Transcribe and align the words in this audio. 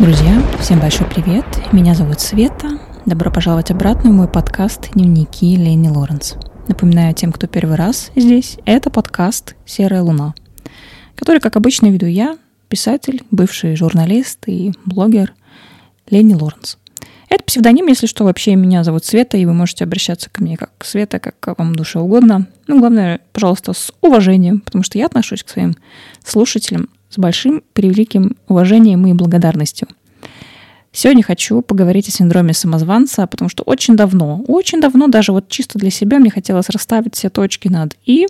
Друзья, 0.00 0.42
всем 0.58 0.80
большой 0.80 1.06
привет. 1.06 1.44
Меня 1.72 1.94
зовут 1.94 2.20
Света. 2.20 2.78
Добро 3.04 3.30
пожаловать 3.30 3.70
обратно 3.70 4.08
в 4.08 4.14
мой 4.14 4.28
подкаст 4.28 4.92
«Дневники 4.94 5.54
Лени 5.54 5.90
Лоренс». 5.90 6.36
Напоминаю 6.68 7.14
тем, 7.14 7.32
кто 7.32 7.46
первый 7.46 7.76
раз 7.76 8.10
здесь, 8.16 8.56
это 8.64 8.88
подкаст 8.88 9.56
«Серая 9.66 10.00
луна», 10.00 10.32
который, 11.16 11.38
как 11.38 11.56
обычно, 11.56 11.88
веду 11.88 12.06
я, 12.06 12.38
писатель, 12.68 13.24
бывший 13.30 13.76
журналист 13.76 14.38
и 14.46 14.72
блогер 14.86 15.34
Лени 16.08 16.32
Лоренс. 16.32 16.78
Это 17.30 17.44
псевдоним, 17.44 17.86
если 17.86 18.06
что, 18.06 18.24
вообще 18.24 18.56
меня 18.56 18.82
зовут 18.82 19.04
Света, 19.04 19.36
и 19.36 19.46
вы 19.46 19.54
можете 19.54 19.84
обращаться 19.84 20.28
ко 20.28 20.42
мне 20.42 20.56
как 20.56 20.70
Света, 20.82 21.20
как 21.20 21.58
вам 21.58 21.76
душе 21.76 22.00
угодно. 22.00 22.48
Ну, 22.66 22.80
главное, 22.80 23.20
пожалуйста, 23.32 23.72
с 23.72 23.92
уважением, 24.00 24.60
потому 24.60 24.82
что 24.82 24.98
я 24.98 25.06
отношусь 25.06 25.44
к 25.44 25.48
своим 25.48 25.76
слушателям 26.24 26.88
с 27.08 27.18
большим 27.18 27.62
превеликим 27.72 28.36
уважением 28.48 29.06
и 29.06 29.12
благодарностью. 29.12 29.86
Сегодня 30.92 31.22
хочу 31.22 31.62
поговорить 31.62 32.08
о 32.08 32.10
синдроме 32.10 32.52
самозванца, 32.52 33.28
потому 33.28 33.48
что 33.48 33.62
очень 33.62 33.94
давно, 33.94 34.42
очень 34.48 34.80
давно, 34.80 35.06
даже 35.06 35.30
вот 35.30 35.48
чисто 35.48 35.78
для 35.78 35.90
себя 35.90 36.18
мне 36.18 36.30
хотелось 36.30 36.68
расставить 36.68 37.14
все 37.14 37.30
точки 37.30 37.68
над 37.68 37.94
«и», 38.04 38.26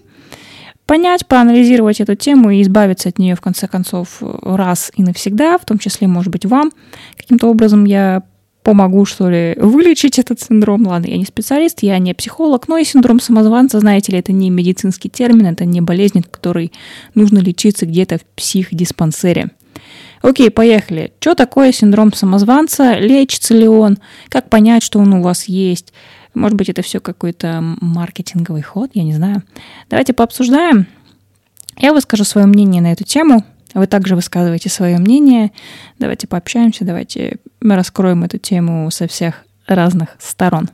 понять, 0.84 1.26
проанализировать 1.26 2.00
эту 2.00 2.16
тему 2.16 2.50
и 2.50 2.60
избавиться 2.60 3.08
от 3.08 3.18
нее, 3.18 3.34
в 3.34 3.40
конце 3.40 3.66
концов, 3.66 4.18
раз 4.20 4.92
и 4.94 5.02
навсегда, 5.02 5.56
в 5.56 5.64
том 5.64 5.78
числе, 5.78 6.06
может 6.06 6.32
быть, 6.32 6.44
вам. 6.44 6.72
Каким-то 7.16 7.48
образом 7.48 7.84
я 7.84 8.24
помогу, 8.62 9.04
что 9.04 9.30
ли, 9.30 9.54
вылечить 9.58 10.18
этот 10.18 10.40
синдром. 10.40 10.86
Ладно, 10.86 11.06
я 11.06 11.16
не 11.16 11.24
специалист, 11.24 11.82
я 11.82 11.98
не 11.98 12.14
психолог, 12.14 12.68
но 12.68 12.76
и 12.76 12.84
синдром 12.84 13.20
самозванца, 13.20 13.80
знаете 13.80 14.12
ли, 14.12 14.18
это 14.18 14.32
не 14.32 14.50
медицинский 14.50 15.08
термин, 15.08 15.46
это 15.46 15.64
не 15.64 15.80
болезнь, 15.80 16.20
от 16.20 16.28
которой 16.28 16.72
нужно 17.14 17.38
лечиться 17.38 17.86
где-то 17.86 18.18
в 18.18 18.24
психдиспансере. 18.36 19.50
Окей, 20.22 20.50
поехали. 20.50 21.12
Что 21.20 21.34
такое 21.34 21.72
синдром 21.72 22.12
самозванца? 22.12 22.98
Лечится 22.98 23.54
ли 23.54 23.66
он? 23.66 23.98
Как 24.28 24.50
понять, 24.50 24.82
что 24.82 24.98
он 24.98 25.14
у 25.14 25.22
вас 25.22 25.44
есть? 25.44 25.94
Может 26.34 26.56
быть, 26.56 26.68
это 26.68 26.82
все 26.82 27.00
какой-то 27.00 27.60
маркетинговый 27.80 28.62
ход, 28.62 28.90
я 28.94 29.02
не 29.02 29.14
знаю. 29.14 29.42
Давайте 29.88 30.12
пообсуждаем. 30.12 30.86
Я 31.78 31.94
выскажу 31.94 32.24
свое 32.24 32.46
мнение 32.46 32.82
на 32.82 32.92
эту 32.92 33.04
тему– 33.04 33.44
вы 33.80 33.86
также 33.86 34.14
высказываете 34.14 34.68
свое 34.68 34.98
мнение. 34.98 35.50
Давайте 35.98 36.26
пообщаемся, 36.26 36.84
давайте 36.84 37.38
раскроем 37.60 38.24
эту 38.24 38.38
тему 38.38 38.90
со 38.90 39.08
всех 39.08 39.44
разных 39.66 40.10
сторон. 40.18 40.68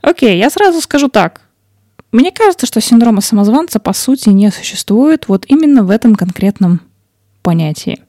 Окей, 0.00 0.38
я 0.38 0.48
сразу 0.50 0.80
скажу 0.80 1.08
так. 1.08 1.42
Мне 2.12 2.32
кажется, 2.32 2.66
что 2.66 2.80
синдрома 2.80 3.20
самозванца 3.20 3.78
по 3.78 3.92
сути 3.92 4.30
не 4.30 4.50
существует 4.50 5.28
вот 5.28 5.44
именно 5.48 5.84
в 5.84 5.90
этом 5.90 6.14
конкретном 6.14 6.80
понятии. 7.42 8.00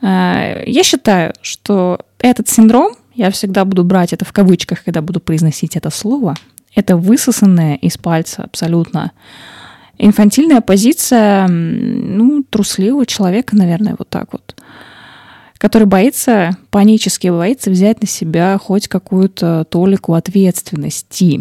Э, 0.00 0.62
я 0.66 0.82
считаю, 0.82 1.34
что 1.42 2.00
этот 2.18 2.48
синдром, 2.48 2.94
я 3.14 3.30
всегда 3.30 3.64
буду 3.64 3.84
брать 3.84 4.12
это 4.12 4.24
в 4.24 4.32
кавычках, 4.32 4.84
когда 4.84 5.02
буду 5.02 5.20
произносить 5.20 5.76
это 5.76 5.90
слово, 5.90 6.36
это 6.74 6.96
высосанное 6.96 7.74
из 7.76 7.98
пальца 7.98 8.44
абсолютно 8.44 9.12
инфантильная 10.00 10.62
позиция, 10.62 11.46
ну, 11.46 12.39
трусливого 12.50 13.06
человека, 13.06 13.56
наверное, 13.56 13.94
вот 13.98 14.08
так 14.08 14.32
вот, 14.32 14.54
который 15.58 15.86
боится, 15.86 16.56
панически 16.70 17.28
боится 17.28 17.70
взять 17.70 18.00
на 18.00 18.08
себя 18.08 18.58
хоть 18.58 18.88
какую-то 18.88 19.64
толику 19.70 20.14
ответственности. 20.14 21.40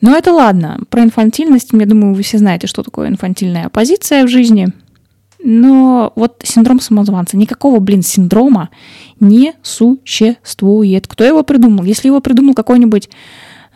Но 0.00 0.16
это 0.16 0.32
ладно. 0.32 0.80
Про 0.90 1.02
инфантильность, 1.02 1.70
я 1.72 1.86
думаю, 1.86 2.14
вы 2.14 2.22
все 2.22 2.38
знаете, 2.38 2.66
что 2.66 2.82
такое 2.82 3.08
инфантильная 3.08 3.68
позиция 3.68 4.24
в 4.24 4.28
жизни. 4.28 4.68
Но 5.42 6.12
вот 6.16 6.42
синдром 6.44 6.80
самозванца, 6.80 7.36
никакого, 7.36 7.78
блин, 7.78 8.02
синдрома 8.02 8.70
не 9.20 9.54
существует. 9.62 11.06
Кто 11.06 11.24
его 11.24 11.42
придумал? 11.42 11.84
Если 11.84 12.08
его 12.08 12.20
придумал 12.20 12.54
какой-нибудь 12.54 13.08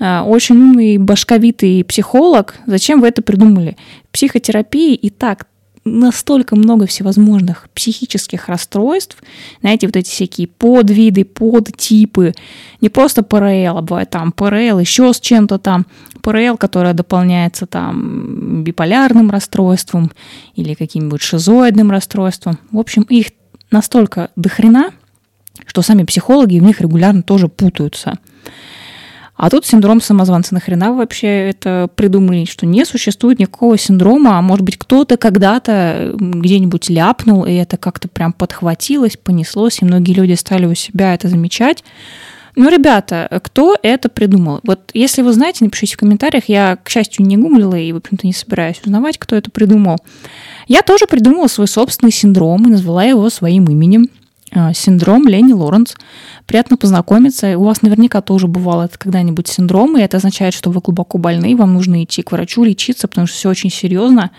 а, 0.00 0.24
очень 0.24 0.56
умный, 0.56 0.98
башковитый 0.98 1.84
психолог, 1.84 2.56
зачем 2.66 3.00
вы 3.00 3.08
это 3.08 3.22
придумали? 3.22 3.76
Психотерапии 4.10 4.94
и 4.94 5.10
так 5.10 5.46
настолько 5.84 6.54
много 6.56 6.86
всевозможных 6.86 7.68
психических 7.74 8.48
расстройств, 8.48 9.16
знаете, 9.60 9.86
вот 9.86 9.96
эти 9.96 10.08
всякие 10.08 10.46
подвиды, 10.46 11.24
подтипы, 11.24 12.34
не 12.80 12.88
просто 12.88 13.22
ПРЛ, 13.22 13.78
а 13.78 13.82
бывает 13.82 14.10
там 14.10 14.32
ПРЛ 14.32 14.78
еще 14.78 15.12
с 15.12 15.20
чем-то 15.20 15.58
там, 15.58 15.86
ПРЛ, 16.22 16.56
которая 16.56 16.94
дополняется 16.94 17.66
там 17.66 18.62
биполярным 18.62 19.30
расстройством 19.30 20.12
или 20.54 20.74
каким-нибудь 20.74 21.20
шизоидным 21.20 21.90
расстройством. 21.90 22.58
В 22.70 22.78
общем, 22.78 23.02
их 23.02 23.28
настолько 23.70 24.30
дохрена, 24.36 24.90
что 25.66 25.82
сами 25.82 26.04
психологи 26.04 26.58
в 26.58 26.62
них 26.62 26.80
регулярно 26.80 27.22
тоже 27.22 27.48
путаются. 27.48 28.18
А 29.42 29.50
тут 29.50 29.66
синдром 29.66 30.00
самозванца. 30.00 30.54
Нахрена 30.54 30.92
вообще 30.92 31.48
это 31.48 31.88
придумали, 31.96 32.44
что 32.44 32.64
не 32.64 32.84
существует 32.84 33.40
никакого 33.40 33.76
синдрома, 33.76 34.38
а 34.38 34.40
может 34.40 34.64
быть 34.64 34.78
кто-то 34.78 35.16
когда-то 35.16 36.14
где-нибудь 36.16 36.88
ляпнул, 36.88 37.44
и 37.44 37.54
это 37.54 37.76
как-то 37.76 38.06
прям 38.06 38.32
подхватилось, 38.32 39.16
понеслось, 39.16 39.82
и 39.82 39.84
многие 39.84 40.12
люди 40.12 40.34
стали 40.34 40.66
у 40.66 40.76
себя 40.76 41.14
это 41.14 41.26
замечать. 41.26 41.82
Ну, 42.54 42.70
ребята, 42.70 43.40
кто 43.42 43.76
это 43.82 44.08
придумал? 44.08 44.60
Вот 44.62 44.92
если 44.94 45.22
вы 45.22 45.32
знаете, 45.32 45.64
напишите 45.64 45.96
в 45.96 45.98
комментариях. 45.98 46.44
Я, 46.46 46.76
к 46.76 46.88
счастью, 46.88 47.26
не 47.26 47.36
гуглила 47.36 47.74
и, 47.74 47.90
в 47.90 47.96
общем-то, 47.96 48.24
не 48.24 48.32
собираюсь 48.32 48.80
узнавать, 48.84 49.18
кто 49.18 49.34
это 49.34 49.50
придумал. 49.50 49.98
Я 50.68 50.82
тоже 50.82 51.06
придумала 51.10 51.48
свой 51.48 51.66
собственный 51.66 52.12
синдром 52.12 52.68
и 52.68 52.70
назвала 52.70 53.02
его 53.02 53.28
своим 53.28 53.64
именем– 53.64 54.06
синдром 54.74 55.26
Лени 55.26 55.52
Лоренс. 55.52 55.94
Приятно 56.46 56.76
познакомиться. 56.76 57.58
У 57.58 57.64
вас 57.64 57.82
наверняка 57.82 58.20
тоже 58.20 58.48
бывало 58.48 58.84
это 58.84 58.98
когда-нибудь 58.98 59.48
синдром, 59.48 59.96
и 59.96 60.02
это 60.02 60.18
означает, 60.18 60.54
что 60.54 60.70
вы 60.70 60.80
глубоко 60.80 61.18
больны, 61.18 61.56
вам 61.56 61.74
нужно 61.74 62.02
идти 62.04 62.22
к 62.22 62.32
врачу 62.32 62.64
лечиться, 62.64 63.08
потому 63.08 63.26
что 63.26 63.36
все 63.36 63.48
очень 63.48 63.70
серьезно. 63.70 64.30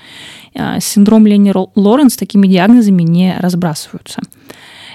А, 0.55 0.79
синдром 0.79 1.25
Лени 1.25 1.53
Лоренс 1.75 2.15
такими 2.15 2.47
диагнозами 2.47 3.03
не 3.03 3.35
разбрасываются. 3.39 4.21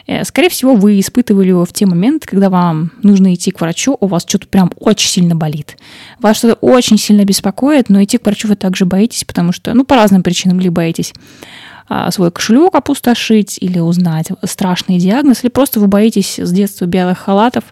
Э, 0.09 0.25
скорее 0.25 0.49
всего, 0.49 0.75
вы 0.75 0.99
испытывали 0.99 1.49
его 1.49 1.65
в 1.65 1.73
те 1.73 1.85
моменты, 1.85 2.27
когда 2.27 2.49
вам 2.49 2.93
нужно 3.03 3.35
идти 3.35 3.51
к 3.51 3.61
врачу, 3.61 3.97
у 4.01 4.07
вас 4.07 4.25
что-то 4.27 4.49
прям 4.49 4.73
очень 4.81 5.11
сильно 5.11 5.37
болит. 5.37 5.77
Вас 6.19 6.39
что-то 6.39 6.55
очень 6.55 6.99
сильно 6.99 7.25
беспокоит, 7.25 7.91
но 7.91 8.03
идти 8.03 8.17
к 8.17 8.25
врачу 8.25 8.49
вы 8.49 8.57
также 8.57 8.87
боитесь, 8.87 9.25
потому 9.25 9.53
что, 9.53 9.75
ну, 9.75 9.85
по 9.85 9.97
разным 9.97 10.23
причинам, 10.23 10.61
ли 10.61 10.71
боитесь 10.71 11.13
а, 11.13 11.78
свой 12.11 12.31
кошелек 12.31 12.75
опустошить 12.75 13.59
или 13.61 13.79
узнать 13.79 14.29
страшный 14.45 14.99
диагноз, 14.99 15.43
или 15.43 15.51
просто 15.51 15.81
вы 15.81 15.87
боитесь 15.87 16.39
с 16.39 16.53
детства 16.53 16.87
белых 16.87 17.19
халатов, 17.19 17.65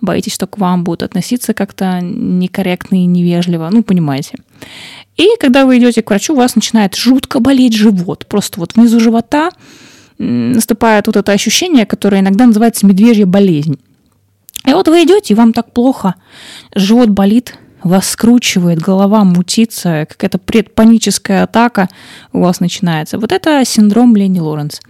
боитесь, 0.00 0.34
что 0.34 0.46
к 0.46 0.58
вам 0.58 0.84
будут 0.84 1.02
относиться 1.02 1.54
как-то 1.54 2.00
некорректно 2.00 2.96
и 2.96 3.06
невежливо, 3.06 3.68
ну, 3.72 3.82
понимаете. 3.82 4.38
И 5.16 5.28
когда 5.40 5.64
вы 5.64 5.78
идете 5.78 6.02
к 6.02 6.10
врачу, 6.10 6.34
у 6.34 6.36
вас 6.36 6.54
начинает 6.54 6.94
жутко 6.94 7.40
болеть 7.40 7.74
живот, 7.74 8.26
просто 8.26 8.60
вот 8.60 8.74
внизу 8.74 9.00
живота 9.00 9.50
наступает 10.18 11.06
вот 11.06 11.16
это 11.16 11.32
ощущение, 11.32 11.86
которое 11.86 12.20
иногда 12.20 12.46
называется 12.46 12.86
медвежья 12.86 13.26
болезнь. 13.26 13.78
И 14.64 14.72
вот 14.72 14.88
вы 14.88 15.04
идете, 15.04 15.34
и 15.34 15.36
вам 15.36 15.52
так 15.52 15.72
плохо, 15.72 16.14
живот 16.74 17.10
болит, 17.10 17.56
вас 17.88 18.08
скручивает, 18.10 18.80
голова 18.80 19.24
мутится, 19.24 20.06
какая-то 20.08 20.38
предпаническая 20.38 21.44
атака 21.44 21.88
у 22.32 22.40
вас 22.40 22.60
начинается. 22.60 23.18
Вот 23.18 23.32
это 23.32 23.64
синдром 23.64 24.16
Лени 24.16 24.40
Лоренс. 24.40 24.80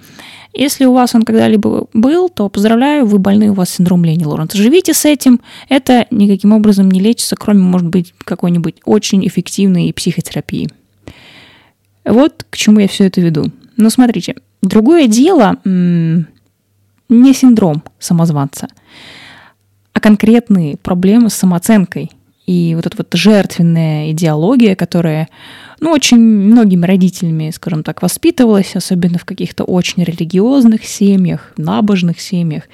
Если 0.53 0.87
у 0.87 0.93
вас 0.93 1.15
он 1.15 1.23
когда-либо 1.23 1.87
был, 1.93 2.29
то 2.29 2.49
поздравляю, 2.49 3.05
вы 3.05 3.19
больны, 3.19 3.51
у 3.51 3.55
вас 3.55 3.71
синдром 3.71 4.05
Лени 4.05 4.25
Лоренс. 4.25 4.55
Живите 4.55 4.95
с 4.95 5.05
этим, 5.05 5.41
это 5.69 6.07
никаким 6.11 6.53
образом 6.53 6.91
не 6.91 7.01
лечится, 7.01 7.37
кроме, 7.37 7.61
может 7.61 7.89
быть, 7.89 8.15
какой-нибудь 8.25 8.77
очень 8.85 9.27
эффективной 9.27 9.93
психотерапии. 9.93 10.71
Вот 12.05 12.47
к 12.49 12.57
чему 12.57 12.81
я 12.81 12.89
все 12.89 13.05
это 13.05 13.21
веду. 13.21 13.53
Но 13.77 13.91
смотрите, 13.91 14.37
другое 14.63 15.09
дело 15.09 15.57
не 15.65 17.35
синдром 17.35 17.83
самозванца, 17.99 18.69
а 19.93 20.01
конкретные 20.01 20.77
проблемы 20.77 21.29
с 21.31 21.35
самооценкой– 21.35 22.11
и 22.47 22.75
вот 22.77 22.87
эта 22.87 22.97
вот 22.97 23.09
жертвенная 23.13 24.13
идеология, 24.13 24.77
которая, 24.77 25.29
ну, 25.81 25.91
очень 25.91 26.19
многими 26.19 26.87
родителями, 26.87 27.51
скажем 27.51 27.83
так, 27.83 28.03
воспитывалась, 28.03 28.77
особенно 28.77 29.19
в 29.19 29.25
каких-то 29.25 29.65
очень 29.65 30.05
религиозных 30.05 30.85
семьях, 30.85 31.53
набожных 31.57 32.21
семьях, 32.21 32.65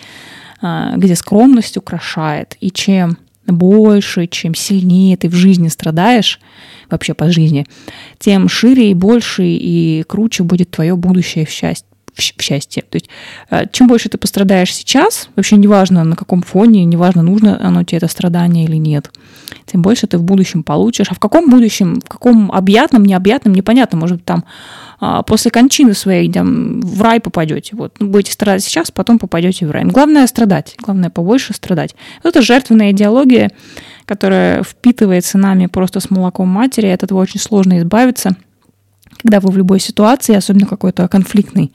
а, 0.61 0.95
где 0.97 1.17
скромность 1.17 1.79
украшает. 1.79 2.57
И 2.61 2.71
чем 2.71 3.17
больше, 3.47 4.27
чем 4.27 4.55
сильнее 4.55 5.17
ты 5.17 5.29
в 5.29 5.35
жизни 5.35 5.69
страдаешь, 5.69 6.39
вообще 6.91 7.15
по 7.15 7.31
жизни, 7.33 7.67
тем 8.19 8.49
шире 8.49 8.91
и 8.91 8.95
больше 8.95 9.45
и 9.45 10.05
круче 10.07 10.43
будет 10.45 10.71
твое 10.71 10.95
будущее 10.95 11.47
в 11.47 11.51
счастье 11.51 11.92
в 12.15 12.43
счастье. 12.43 12.83
То 12.89 12.97
есть 12.97 13.09
э, 13.51 13.65
чем 13.73 13.87
больше 13.87 14.09
ты 14.09 14.19
пострадаешь 14.19 14.75
сейчас, 14.75 15.29
вообще 15.37 15.57
неважно 15.57 16.05
на 16.05 16.17
каком 16.17 16.43
фоне, 16.43 16.85
неважно, 16.85 17.23
нужно 17.23 17.59
оно 17.67 17.85
тебе 17.85 17.99
это 17.99 18.09
страдание 18.09 18.65
или 18.65 18.77
нет, 18.77 19.11
тем 19.67 19.83
больше 19.83 20.07
ты 20.07 20.19
в 20.19 20.23
будущем 20.23 20.63
получишь. 20.63 21.07
А 21.11 21.15
в 21.15 21.19
каком 21.19 21.49
будущем, 21.49 22.01
в 22.01 22.09
каком 22.09 22.53
объятном, 22.53 23.05
необъятном, 23.05 23.55
непонятно. 23.55 23.99
Может 23.99 24.19
быть, 24.19 24.27
там 24.27 24.45
а, 25.01 25.23
после 25.23 25.51
кончины 25.51 25.95
своей 25.95 26.31
там, 26.31 26.81
в 26.81 27.03
рай 27.03 27.21
попадете. 27.21 27.77
Вот. 27.77 27.95
Ну, 27.99 28.09
будете 28.09 28.33
страдать 28.33 28.63
сейчас, 28.63 28.91
потом 28.91 29.19
попадете 29.19 29.67
в 29.67 29.71
рай. 29.71 29.85
Главное 29.85 30.27
страдать. 30.27 30.75
Главное 30.79 31.11
побольше 31.11 31.55
страдать. 31.55 31.95
Это 32.23 32.43
жертвенная 32.43 32.93
идеология, 32.93 33.51
которая 34.05 34.63
впитывается 34.63 35.39
нами 35.39 35.67
просто 35.67 36.01
с 36.01 36.11
молоком 36.11 36.49
матери. 36.49 36.89
От 36.89 37.03
этого 37.03 37.21
очень 37.21 37.41
сложно 37.41 37.79
избавиться– 37.79 38.37
когда 39.23 39.41
вы 39.41 39.51
в 39.51 39.57
любой 39.57 39.81
ситуации, 39.81 40.35
особенно 40.35 40.67
какой-то 40.67 41.09
конфликтной, 41.09 41.73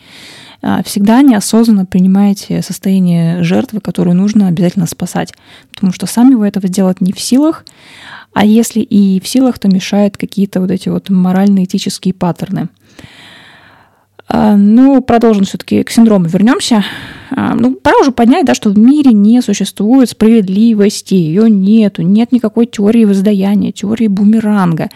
а, 0.62 0.84
всегда 0.84 1.22
неосознанно 1.22 1.86
принимаете 1.86 2.62
состояние 2.62 3.44
жертвы, 3.44 3.80
которую 3.80 4.16
нужно 4.16 4.48
обязательно 4.48 4.88
спасать. 4.88 5.34
Потому 5.72 5.94
что 5.94 6.06
сами 6.06 6.36
вы 6.36 6.48
этого 6.48 6.68
сделать 6.68 7.02
не 7.02 7.14
в 7.14 7.20
силах, 7.20 7.66
а 8.34 8.46
если 8.46 8.82
и 8.82 9.20
в 9.20 9.28
силах, 9.28 9.60
то 9.60 9.68
мешают 9.68 10.18
какие-то 10.18 10.60
вот 10.60 10.72
эти 10.72 10.90
вот 10.90 11.10
морально-этические 11.10 12.14
паттерны. 12.14 12.70
А, 14.28 14.58
ну, 14.58 15.02
продолжим 15.02 15.46
все-таки 15.46 15.84
к 15.84 15.90
синдрому 15.90 16.26
вернемся. 16.26 16.84
А, 17.32 17.56
ну, 17.56 17.76
пора 17.76 18.00
уже 18.02 18.12
понять, 18.12 18.46
да, 18.46 18.54
что 18.54 18.70
в 18.70 18.78
мире 18.78 19.14
не 19.14 19.42
существует 19.42 20.10
справедливости, 20.10 21.14
ее 21.14 21.50
нету, 21.50 22.02
нет 22.02 22.32
никакой 22.32 22.66
теории 22.66 23.06
воздаяния, 23.06 23.72
теории 23.72 24.08
бумеранга. 24.08 24.90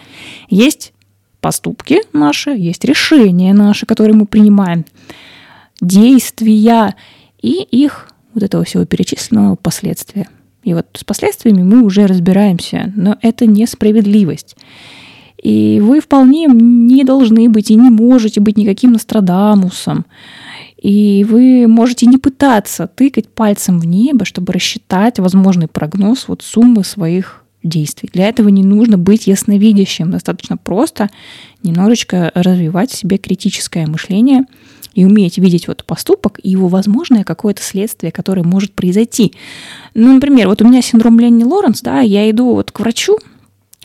Есть 0.50 0.92
поступки 1.42 2.00
наши, 2.14 2.50
есть 2.50 2.84
решения 2.86 3.52
наши, 3.52 3.84
которые 3.84 4.16
мы 4.16 4.24
принимаем, 4.24 4.86
действия 5.82 6.94
и 7.42 7.66
их 7.70 8.08
вот 8.32 8.42
этого 8.42 8.64
всего 8.64 8.86
перечисленного 8.86 9.56
последствия. 9.56 10.28
И 10.62 10.72
вот 10.72 10.86
с 10.94 11.04
последствиями 11.04 11.62
мы 11.62 11.82
уже 11.82 12.06
разбираемся, 12.06 12.92
но 12.96 13.18
это 13.20 13.46
несправедливость. 13.46 14.56
И 15.42 15.80
вы 15.82 16.00
вполне 16.00 16.46
не 16.46 17.02
должны 17.02 17.48
быть 17.48 17.72
и 17.72 17.74
не 17.74 17.90
можете 17.90 18.40
быть 18.40 18.56
никаким 18.56 18.92
Нострадамусом. 18.92 20.06
И 20.80 21.26
вы 21.28 21.66
можете 21.66 22.06
не 22.06 22.18
пытаться 22.18 22.86
тыкать 22.86 23.28
пальцем 23.28 23.80
в 23.80 23.86
небо, 23.86 24.24
чтобы 24.24 24.52
рассчитать 24.52 25.18
возможный 25.18 25.66
прогноз 25.66 26.28
вот 26.28 26.42
суммы 26.42 26.84
своих 26.84 27.41
действий. 27.62 28.10
Для 28.12 28.28
этого 28.28 28.48
не 28.48 28.62
нужно 28.62 28.98
быть 28.98 29.26
ясновидящим. 29.26 30.10
Достаточно 30.10 30.56
просто 30.56 31.08
немножечко 31.62 32.30
развивать 32.34 32.90
в 32.90 32.96
себе 32.96 33.18
критическое 33.18 33.86
мышление 33.86 34.44
и 34.94 35.04
уметь 35.04 35.38
видеть 35.38 35.68
вот 35.68 35.84
поступок 35.84 36.38
и 36.42 36.50
его 36.50 36.68
возможное 36.68 37.24
какое-то 37.24 37.62
следствие, 37.62 38.12
которое 38.12 38.42
может 38.42 38.72
произойти. 38.72 39.32
Ну, 39.94 40.12
например, 40.12 40.48
вот 40.48 40.60
у 40.62 40.68
меня 40.68 40.82
синдром 40.82 41.18
Ленни 41.18 41.44
Лоренс, 41.44 41.80
да, 41.80 42.00
я 42.00 42.28
иду 42.30 42.54
вот 42.54 42.70
к 42.72 42.80
врачу, 42.80 43.18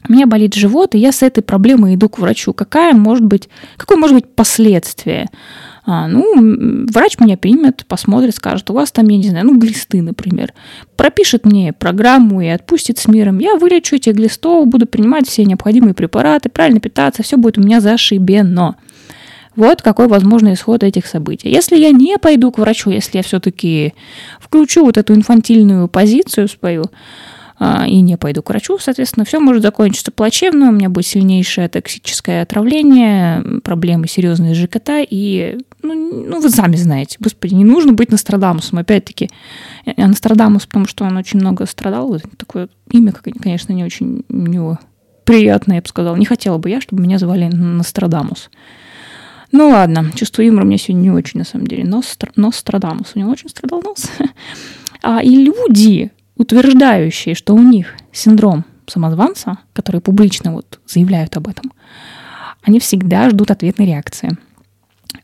у 0.07 0.11
меня 0.11 0.25
болит 0.25 0.53
живот, 0.53 0.95
и 0.95 0.99
я 0.99 1.11
с 1.11 1.21
этой 1.21 1.41
проблемой 1.41 1.95
иду 1.95 2.09
к 2.09 2.19
врачу. 2.19 2.53
Какая 2.53 2.93
может 2.93 3.25
быть, 3.25 3.49
какое 3.77 3.97
может 3.97 4.15
быть 4.15 4.29
последствие? 4.29 5.27
А, 5.89 6.09
ну, 6.09 6.85
врач 6.91 7.17
меня 7.17 7.37
примет, 7.37 7.85
посмотрит, 7.87 8.35
скажет, 8.35 8.69
у 8.69 8.73
вас 8.73 8.91
там, 8.91 9.07
я 9.07 9.17
не 9.17 9.29
знаю, 9.29 9.45
ну, 9.45 9.57
глисты, 9.57 10.01
например. 10.01 10.53
Пропишет 10.97 11.45
мне 11.45 11.71
программу 11.71 12.41
и 12.41 12.47
отпустит 12.47 12.97
с 12.97 13.07
миром. 13.07 13.39
Я 13.39 13.55
вылечу 13.55 13.95
этих 13.95 14.13
глистов, 14.15 14.67
буду 14.67 14.85
принимать 14.85 15.29
все 15.29 15.45
необходимые 15.45 15.93
препараты, 15.93 16.49
правильно 16.49 16.81
питаться, 16.81 17.23
все 17.23 17.37
будет 17.37 17.57
у 17.57 17.61
меня 17.61 17.79
зашибено. 17.79 18.75
Вот 19.55 19.81
какой 19.81 20.07
возможный 20.07 20.55
исход 20.55 20.83
этих 20.83 21.07
событий. 21.07 21.49
Если 21.49 21.77
я 21.77 21.91
не 21.91 22.17
пойду 22.17 22.51
к 22.51 22.57
врачу, 22.57 22.89
если 22.89 23.19
я 23.19 23.23
все-таки 23.23 23.93
включу 24.41 24.83
вот 24.83 24.97
эту 24.97 25.15
инфантильную 25.15 25.87
позицию 25.87 26.49
свою, 26.49 26.83
и 27.59 28.01
не 28.01 28.17
пойду 28.17 28.43
к 28.43 28.49
врачу, 28.49 28.77
соответственно, 28.77 29.25
все 29.25 29.39
может 29.39 29.63
закончиться 29.63 30.11
плачевно, 30.11 30.69
у 30.69 30.71
меня 30.71 30.89
будет 30.89 31.07
сильнейшее 31.07 31.69
токсическое 31.69 32.43
отравление, 32.43 33.61
проблемы 33.61 34.07
серьезные 34.07 34.53
с 34.53 34.57
ЖКТ, 34.57 34.89
и, 35.09 35.57
ну, 35.81 36.25
ну 36.27 36.39
вы 36.39 36.49
сами 36.49 36.75
знаете, 36.75 37.17
господи, 37.19 37.55
не 37.55 37.65
нужно 37.65 37.93
быть 37.93 38.11
Нострадамусом, 38.11 38.77
опять-таки, 38.77 39.29
я 39.85 40.07
Нострадамус, 40.07 40.67
потому 40.67 40.85
что 40.85 41.05
он 41.05 41.17
очень 41.17 41.39
много 41.39 41.65
страдал, 41.65 42.19
такое 42.37 42.69
имя, 42.91 43.11
конечно, 43.11 43.73
не 43.73 43.83
очень 43.83 44.23
у 44.29 44.35
него 44.35 44.79
приятное, 45.23 45.77
я 45.77 45.81
бы 45.81 45.87
сказала, 45.87 46.15
не 46.15 46.25
хотела 46.25 46.57
бы 46.57 46.69
я, 46.69 46.79
чтобы 46.79 47.03
меня 47.03 47.17
звали 47.17 47.45
Нострадамус. 47.45 48.49
Ну 49.51 49.69
ладно, 49.69 50.11
чувство 50.15 50.41
юмора 50.41 50.63
у 50.63 50.67
меня 50.67 50.77
сегодня 50.77 51.01
не 51.03 51.11
очень, 51.11 51.39
на 51.39 51.45
самом 51.45 51.67
деле. 51.67 51.85
Ностр... 51.85 52.31
Нострадамус. 52.35 53.13
У 53.15 53.19
него 53.19 53.31
очень 53.31 53.49
страдал 53.49 53.81
нос. 53.81 54.09
А, 55.03 55.21
и 55.21 55.29
люди, 55.29 56.11
утверждающие, 56.37 57.35
что 57.35 57.53
у 57.53 57.61
них 57.61 57.95
синдром 58.11 58.65
самозванца, 58.87 59.57
которые 59.73 60.01
публично 60.01 60.53
вот 60.53 60.79
заявляют 60.87 61.35
об 61.37 61.47
этом, 61.47 61.71
они 62.61 62.79
всегда 62.79 63.29
ждут 63.29 63.51
ответной 63.51 63.85
реакции. 63.87 64.37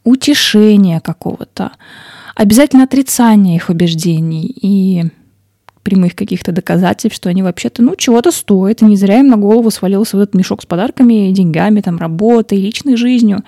Утешения 0.04 1.00
какого-то, 1.00 1.72
обязательно 2.36 2.84
отрицание 2.84 3.56
их 3.56 3.70
убеждений 3.70 4.46
и 4.46 5.06
прямых 5.84 6.16
каких-то 6.16 6.52
доказательств, 6.52 7.16
что 7.16 7.30
они 7.30 7.44
вообще-то, 7.44 7.84
ну, 7.84 7.96
чего-то 7.96 8.32
стоят, 8.32 8.82
и 8.82 8.86
не 8.86 8.96
зря 8.96 9.20
им 9.20 9.28
на 9.28 9.38
голову 9.38 9.70
свалился 9.70 10.18
этот 10.18 10.34
мешок 10.34 10.64
с 10.64 10.66
подарками, 10.66 11.32
деньгами, 11.32 11.82
там, 11.82 11.98
работой, 11.98 12.58
личной 12.58 12.96
жизнью 12.96 13.44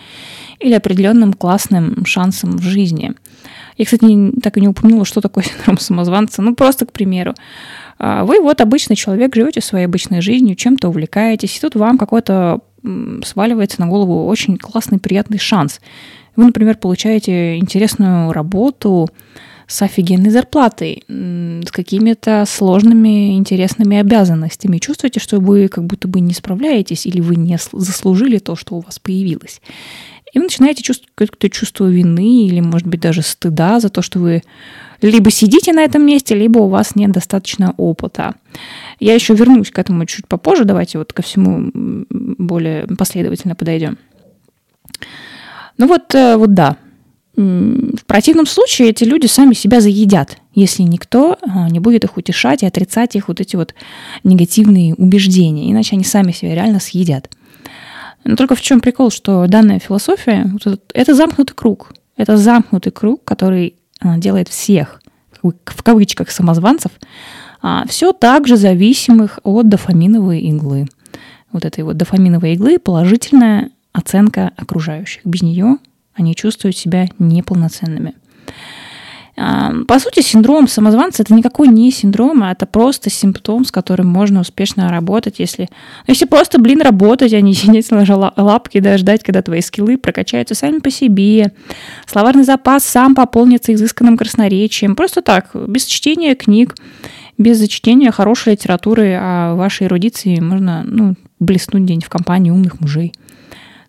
или 0.60 0.74
определенным 0.74 1.34
классным 1.34 2.06
шансом 2.06 2.58
в 2.58 2.64
жизни– 2.64 3.14
я, 3.78 3.86
кстати, 3.86 4.06
так 4.42 4.58
и 4.58 4.62
не 4.62 4.68
упомянула, 4.68 5.06
что 5.06 5.22
такое 5.22 5.44
синдром 5.58 5.78
самозванца. 5.78 6.42
Ну, 6.42 6.56
просто, 6.56 6.86
к 6.86 6.92
примеру, 6.92 7.34
а, 8.00 8.24
вы 8.24 8.40
вот 8.40 8.62
обычный 8.62 8.96
человек, 8.96 9.36
живете 9.36 9.62
своей 9.62 9.86
обычной 9.86 10.22
жизнью, 10.22 10.56
чем-то 10.56 10.90
увлекаетесь, 10.90 11.58
и 11.58 11.62
тут 11.62 11.76
вам 11.76 11.98
какой-то 11.98 12.62
сваливается 13.24 13.82
на 13.82 13.88
голову 13.88 14.28
очень 14.28 14.58
классный, 14.58 15.00
приятный 15.00 15.40
шанс. 15.40 15.82
Вы, 16.36 16.46
например, 16.46 16.78
получаете 16.78 17.58
интересную 17.58 18.32
работу 18.32 19.10
с 19.68 19.82
офигенной 19.82 20.30
зарплатой, 20.30 21.04
с 21.08 21.72
какими-то 21.72 22.46
сложными, 22.48 23.36
интересными 23.38 23.98
обязанностями. 23.98 24.78
Чувствуете, 24.78 25.20
что 25.20 25.40
вы 25.40 25.68
как 25.68 25.86
будто 25.86 26.08
бы 26.08 26.20
не 26.20 26.34
справляетесь 26.34 27.06
или 27.06 27.20
вы 27.22 27.36
не 27.36 27.58
заслужили 27.72 28.38
то, 28.38 28.56
что 28.56 28.76
у 28.76 28.82
вас 28.82 29.00
появилось. 29.00 29.62
И 30.34 30.40
вы 30.40 30.46
начинаете 30.46 30.84
чувствовать 30.84 31.12
какое-то 31.16 31.50
чувство 31.50 31.86
вины 31.86 32.46
или, 32.46 32.60
может 32.60 32.88
быть, 32.88 33.00
даже 33.00 33.22
стыда 33.22 33.80
за 33.80 33.90
то, 33.90 34.02
что 34.02 34.20
вы 34.20 34.44
либо 35.02 35.32
сидите 35.32 35.72
на 35.72 35.82
этом 35.82 36.06
месте, 36.06 36.36
либо 36.36 36.60
у 36.60 36.68
вас 36.68 36.96
нет 36.96 37.12
достаточно 37.12 37.74
опыта. 37.78 38.36
Я 39.00 39.14
еще 39.14 39.34
вернусь 39.34 39.72
к 39.72 39.80
этому 39.80 40.06
чуть 40.06 40.28
попозже. 40.28 40.66
Давайте 40.66 40.98
вот 40.98 41.14
ко 41.14 41.22
всему 41.22 41.72
более 41.74 42.88
последовательно 42.88 43.56
подойдем. 43.56 43.98
Ну 45.78 45.88
вот, 45.88 46.14
э, 46.16 46.38
вот 46.38 46.54
да. 46.54 46.78
В 47.36 48.06
противном 48.06 48.46
случае 48.46 48.90
эти 48.90 49.04
люди 49.04 49.28
сами 49.28 49.54
себя 49.54 49.82
заедят, 49.82 50.38
если 50.54 50.84
никто 50.84 51.38
а, 51.42 51.70
не 51.70 51.80
будет 51.80 52.06
их 52.06 52.16
утешать 52.16 52.64
и 52.64 52.66
отрицать 52.66 53.16
их 53.16 53.28
вот 53.28 53.42
эти 53.42 53.58
вот 53.58 53.76
негативные 54.24 54.94
убеждения. 54.96 55.70
Иначе 55.70 55.96
они 55.96 56.06
сами 56.06 56.32
себя 56.32 56.56
реально 56.56 56.80
съедят. 56.80 57.30
Но 58.24 58.38
только 58.38 58.56
в 58.56 58.62
чем 58.62 58.80
прикол, 58.80 59.12
что 59.12 59.48
данная 59.48 59.80
философия– 59.80 60.50
это 60.94 61.14
замкнутый 61.14 61.56
круг. 61.56 61.94
Это 62.16 62.38
замкнутый 62.38 62.94
круг, 62.94 63.24
который 63.26 63.76
а, 64.00 64.18
делает 64.18 64.48
всех, 64.48 65.02
в 65.42 65.84
кавычках, 65.84 66.32
самозванцев, 66.32 66.92
а, 67.62 67.86
все 67.88 68.14
так 68.14 68.48
же 68.48 68.56
зависимых 68.56 69.40
от 69.44 69.68
дофаминовой 69.68 70.40
иглы. 70.40 70.88
Вот 71.52 71.66
этой 71.66 71.84
вот 71.84 71.98
дофаминовой 71.98 72.54
иглы 72.54 72.80
положительная 72.80 73.72
оценка 73.92 74.52
окружающих. 74.56 75.22
Без 75.26 75.42
нее 75.42 75.78
они 76.16 76.36
чувствуют 76.36 76.78
себя 76.78 77.08
неполноценными. 77.20 78.16
По 79.36 80.00
сути, 80.00 80.22
синдром 80.22 80.70
самозванца 80.70 81.24
это 81.24 81.34
никакой 81.34 81.68
не 81.68 81.92
синдром, 81.92 82.42
а 82.42 82.54
это 82.54 82.66
просто 82.66 83.10
симптом, 83.10 83.66
с 83.66 83.72
которым 83.72 84.08
можно 84.08 84.40
успешно 84.40 84.90
работать, 84.90 85.40
если, 85.40 85.68
ну, 86.08 86.14
если 86.14 86.24
просто, 86.24 86.58
блин, 86.58 86.82
работать, 86.82 87.34
а 87.34 87.42
не 87.42 87.54
сидеть 87.54 87.86
сложа 87.86 88.16
лапки, 88.16 88.80
да, 88.80 88.98
ждать, 88.98 89.24
когда 89.24 89.42
твои 89.42 89.60
скиллы 89.60 89.98
прокачаются 89.98 90.56
сами 90.56 90.80
по 90.80 90.90
себе. 90.90 91.52
Словарный 92.06 92.46
запас 92.46 92.86
сам 92.86 93.14
пополнится 93.14 93.74
изысканным 93.74 94.16
красноречием. 94.16 94.96
Просто 94.96 95.22
так, 95.22 95.50
без 95.54 95.84
чтения 95.84 96.34
книг, 96.36 96.74
без 97.38 97.68
чтения 97.68 98.12
хорошей 98.12 98.54
литературы 98.54 99.18
о 99.20 99.56
вашей 99.56 99.88
эрудиции 99.88 100.40
можно 100.40 100.84
ну, 100.86 101.16
блеснуть 101.40 101.86
день 101.86 102.00
в 102.00 102.08
компании 102.08 102.52
умных 102.52 102.80
мужей. 102.80 103.12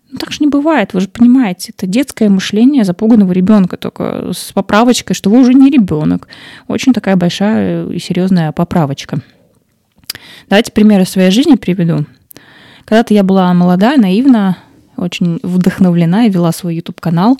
Ну, 0.09 0.17
так 0.17 0.31
же 0.31 0.37
не 0.39 0.47
бывает, 0.47 0.93
вы 0.93 1.01
же 1.01 1.09
понимаете, 1.09 1.73
это 1.75 1.85
детское 1.85 2.29
мышление 2.29 2.85
запуганного 2.85 3.33
ребенка, 3.33 3.75
только 3.75 4.31
с 4.33 4.53
поправочкой, 4.53 5.15
что 5.15 5.29
вы 5.29 5.39
уже 5.39 5.53
не 5.53 5.69
ребенок. 5.69 6.29
Очень 6.67 6.93
такая 6.93 7.17
большая 7.17 7.89
и 7.89 7.99
серьезная 7.99 8.53
поправочка. 8.53 9.19
Давайте 10.49 10.71
примеры 10.71 11.05
своей 11.05 11.31
жизни 11.31 11.55
приведу. 11.55 12.05
Когда-то 12.85 13.13
я 13.13 13.23
была 13.23 13.53
молода, 13.53 13.97
наивна, 13.97 14.57
очень 14.95 15.39
вдохновлена 15.43 16.25
и 16.25 16.29
вела 16.29 16.51
свой 16.51 16.75
YouTube-канал. 16.75 17.37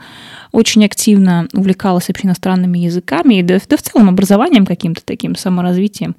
Очень 0.51 0.85
активно 0.85 1.47
увлекалась 1.53 2.07
вообще 2.07 2.27
иностранными 2.27 2.79
языками 2.79 3.35
и 3.35 3.43
да, 3.43 3.59
да 3.67 3.77
в 3.77 3.81
целом 3.81 4.09
образованием 4.09 4.65
каким-то 4.65 5.01
таким, 5.03 5.35
саморазвитием. 5.35 6.15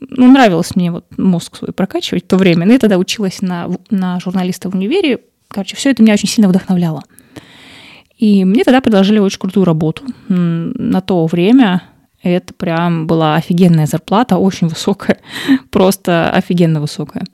Ну, 0.00 0.30
нравилось 0.30 0.76
мне 0.76 0.90
вот 0.90 1.06
мозг 1.16 1.56
свой 1.56 1.72
прокачивать 1.72 2.24
в 2.24 2.26
то 2.26 2.36
время. 2.36 2.66
Но 2.66 2.72
я 2.72 2.78
тогда 2.78 2.98
училась 2.98 3.40
на, 3.40 3.70
на 3.90 4.20
журналиста 4.20 4.68
в 4.68 4.74
универе. 4.74 5.20
Короче, 5.48 5.76
все 5.76 5.90
это 5.90 6.02
меня 6.02 6.14
очень 6.14 6.28
сильно 6.28 6.48
вдохновляло. 6.48 7.02
И 8.16 8.44
мне 8.44 8.64
тогда 8.64 8.80
предложили 8.80 9.18
очень 9.18 9.38
крутую 9.38 9.64
работу. 9.64 10.02
На 10.28 11.00
то 11.00 11.26
время 11.26 11.82
это 12.22 12.54
прям 12.54 13.06
была 13.06 13.36
офигенная 13.36 13.86
зарплата, 13.86 14.38
очень 14.38 14.68
высокая, 14.68 15.18
просто 15.70 16.30
офигенно 16.30 16.80
высокая. 16.80 17.24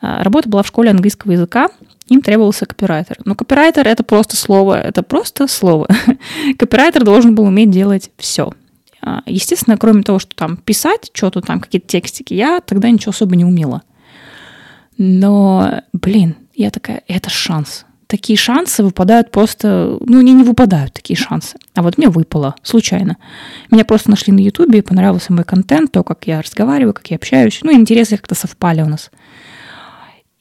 А, 0.00 0.22
работа 0.22 0.48
была 0.48 0.62
в 0.62 0.66
школе 0.66 0.90
английского 0.90 1.32
языка, 1.32 1.68
им 2.08 2.20
требовался 2.20 2.66
копирайтер. 2.66 3.18
Но 3.24 3.34
копирайтер— 3.34 3.86
это 3.88 4.02
просто 4.02 4.36
слово, 4.36 4.80
это 4.80 5.02
просто 5.02 5.46
слово. 5.46 5.88
копирайтер 6.58 7.04
должен 7.04 7.34
был 7.34 7.44
уметь 7.44 7.70
делать 7.70 8.10
все. 8.16 8.52
А, 9.00 9.22
естественно, 9.26 9.76
кроме 9.76 10.02
того, 10.02 10.18
что 10.18 10.34
там 10.34 10.56
писать 10.56 11.10
что-то 11.12 11.40
там, 11.40 11.60
какие-то 11.60 11.86
текстики, 11.86 12.34
я 12.34 12.60
тогда 12.60 12.90
ничего 12.90 13.10
особо 13.10 13.36
не 13.36 13.44
умела. 13.44 13.82
Но, 14.96 15.82
блин, 15.92 16.36
я 16.54 16.70
такая, 16.70 17.02
это 17.08 17.30
шанс 17.30 17.84
такие 18.06 18.36
шансы 18.36 18.84
выпадают 18.84 19.32
просто, 19.32 19.98
ну, 20.00 20.20
они 20.20 20.34
не 20.34 20.44
выпадают, 20.44 20.92
такие 20.92 21.16
шансы. 21.16 21.56
А 21.74 21.82
вот 21.82 21.98
мне 21.98 22.08
выпало, 22.08 22.54
случайно. 22.62 23.16
Меня 23.72 23.84
просто 23.84 24.10
нашли 24.10 24.32
на 24.32 24.38
Ютубе, 24.38 24.82
понравился 24.82 25.32
мой 25.32 25.42
контент, 25.42 25.90
то, 25.90 26.04
как 26.04 26.26
я 26.26 26.40
разговариваю, 26.40 26.94
как 26.94 27.10
я 27.10 27.16
общаюсь. 27.16 27.58
Ну, 27.62 27.72
интересы 27.72 28.16
как-то 28.16 28.36
совпали 28.36 28.82
у 28.82 28.86
нас. 28.86 29.10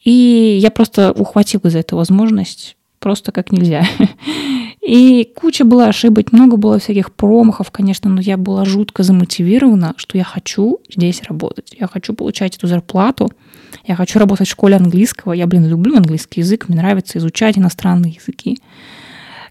И 0.04 0.60
я 0.62 0.70
просто 0.70 1.14
ухватила 1.14 1.70
за 1.70 1.80
эту 1.80 1.96
возможность 1.96 2.76
просто 3.00 3.32
как 3.32 3.52
нельзя. 3.52 3.86
И 4.82 5.32
куча 5.36 5.66
была 5.66 5.88
ошибок, 5.88 6.32
много 6.32 6.58
было 6.58 6.78
всяких 6.78 7.12
промахов, 7.12 7.72
конечно, 7.72 8.10
но 8.10 8.22
я 8.22 8.38
была 8.38 8.66
жутко 8.66 9.04
замотивирована, 9.04 9.94
что 9.98 10.18
я 10.18 10.24
хочу 10.24 10.80
здесь 10.94 11.24
работать. 11.24 11.76
Я 11.80 11.88
хочу 11.88 12.14
получать 12.14 12.58
эту 12.58 12.68
зарплату, 12.68 13.32
я 13.86 13.96
хочу 13.96 14.20
работать 14.20 14.48
в 14.48 14.52
школе 14.52 14.76
английского. 14.76 15.34
Я, 15.34 15.48
блин, 15.48 15.68
люблю 15.68 15.96
английский 15.96 16.42
язык, 16.42 16.70
мне 16.70 16.78
нравится 16.78 17.18
изучать 17.18 17.58
иностранные 17.58 18.14
языки. 18.14 18.60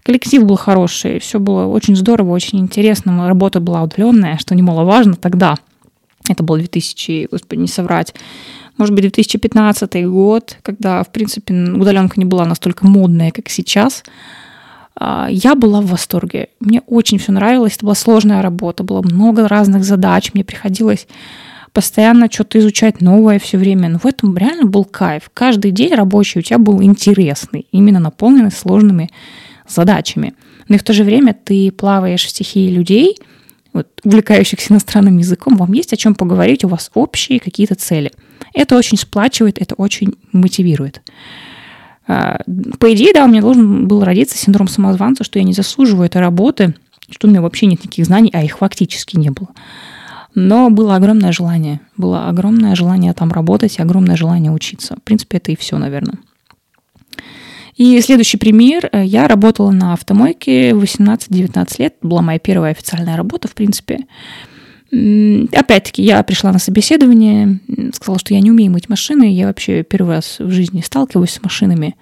Коллектив 0.03 0.43
был 0.43 0.57
хороший, 0.57 1.19
все 1.19 1.39
было 1.39 1.65
очень 1.65 1.95
здорово, 1.95 2.31
очень 2.31 2.59
интересно. 2.59 3.27
Работа 3.27 3.59
была 3.59 3.83
удаленная, 3.83 4.37
что 4.37 4.53
немаловажно 4.53 5.15
тогда. 5.15 5.55
Это 6.27 6.43
был 6.43 6.57
2000, 6.57 7.29
господи, 7.31 7.59
не 7.59 7.67
соврать, 7.67 8.13
может 8.77 8.95
быть, 8.95 9.03
2015 9.03 10.05
год, 10.07 10.57
когда, 10.61 11.03
в 11.03 11.09
принципе, 11.09 11.53
удаленка 11.53 12.15
не 12.17 12.25
была 12.25 12.45
настолько 12.45 12.87
модная, 12.87 13.31
как 13.31 13.49
сейчас. 13.49 14.03
А, 14.95 15.27
я 15.29 15.55
была 15.55 15.81
в 15.81 15.87
восторге. 15.87 16.49
Мне 16.59 16.81
очень 16.87 17.19
все 17.19 17.31
нравилось. 17.31 17.75
Это 17.75 17.85
была 17.85 17.95
сложная 17.95 18.41
работа, 18.41 18.83
было 18.83 19.01
много 19.01 19.47
разных 19.47 19.83
задач. 19.83 20.33
Мне 20.33 20.43
приходилось 20.43 21.07
постоянно 21.73 22.31
что-то 22.31 22.59
изучать 22.59 23.01
новое 23.01 23.39
все 23.39 23.57
время. 23.57 23.89
Но 23.89 23.99
в 23.99 24.05
этом 24.05 24.37
реально 24.37 24.65
был 24.65 24.85
кайф. 24.85 25.29
Каждый 25.33 25.71
день 25.71 25.93
рабочий 25.93 26.39
у 26.39 26.41
тебя 26.41 26.59
был 26.59 26.81
интересный, 26.81 27.67
именно 27.71 27.99
наполненный 27.99 28.51
сложными 28.51 29.09
задачами. 29.67 30.33
Но 30.67 30.75
и 30.75 30.77
в 30.77 30.83
то 30.83 30.93
же 30.93 31.03
время 31.03 31.33
ты 31.33 31.71
плаваешь 31.71 32.23
в 32.23 32.29
стихии 32.29 32.69
людей, 32.69 33.17
вот, 33.73 33.87
увлекающихся 34.03 34.71
иностранным 34.71 35.17
языком, 35.17 35.57
вам 35.57 35.73
есть 35.73 35.93
о 35.93 35.97
чем 35.97 36.13
поговорить, 36.13 36.63
у 36.63 36.67
вас 36.67 36.91
общие 36.93 37.39
какие-то 37.39 37.73
цели. 37.73 38.11
Это 38.53 38.77
очень 38.77 38.97
сплачивает, 38.97 39.59
это 39.59 39.73
очень 39.75 40.15
мотивирует. 40.31 41.01
А, 42.07 42.41
по 42.79 42.93
идее, 42.93 43.13
да, 43.13 43.25
у 43.25 43.27
меня 43.27 43.41
должен 43.41 43.87
был 43.87 44.03
родиться 44.03 44.37
синдром 44.37 44.67
самозванца, 44.67 45.23
что 45.23 45.39
я 45.39 45.45
не 45.45 45.53
заслуживаю 45.53 46.05
этой 46.05 46.21
работы, 46.21 46.75
что 47.09 47.27
у 47.27 47.31
меня 47.31 47.41
вообще 47.41 47.65
нет 47.65 47.83
никаких 47.83 48.05
знаний, 48.05 48.29
а 48.31 48.43
их 48.43 48.59
фактически 48.59 49.17
не 49.17 49.31
было. 49.31 49.49
Но 50.35 50.69
было 50.69 50.95
огромное 50.95 51.31
желание. 51.31 51.79
Было 51.95 52.27
огромное 52.27 52.75
желание 52.75 53.13
там 53.13 53.31
работать 53.31 53.77
и 53.77 53.81
огромное 53.81 54.15
желание 54.15 54.51
учиться. 54.51 54.95
В 54.95 55.03
принципе, 55.03 55.37
это 55.37 55.51
и 55.51 55.55
все, 55.55 55.77
наверное. 55.77 56.19
И 57.75 57.99
следующий 58.01 58.37
пример. 58.37 58.89
Я 58.93 59.27
работала 59.27 59.71
на 59.71 59.93
автомойке 59.93 60.71
18-19 60.71 61.75
лет. 61.79 61.95
Была 62.01 62.21
моя 62.21 62.39
первая 62.39 62.71
официальная 62.71 63.17
работа, 63.17 63.47
в 63.47 63.53
принципе. 63.53 63.99
Опять-таки, 64.91 66.03
я 66.03 66.21
пришла 66.21 66.51
на 66.51 66.59
собеседование, 66.59 67.59
сказала, 67.93 68.19
что 68.19 68.35
я 68.35 68.41
не 68.41 68.51
умею 68.51 68.71
мыть 68.71 68.89
машины. 68.89 69.33
Я 69.33 69.47
вообще 69.47 69.81
первый 69.81 70.15
раз 70.15 70.37
в 70.37 70.51
жизни 70.51 70.81
сталкиваюсь 70.81 71.31
с 71.31 71.41
машинами. 71.41 71.95